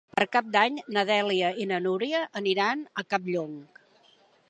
[0.17, 3.57] Per Cap d'Any na Dèlia i na Núria aniran a Campllong.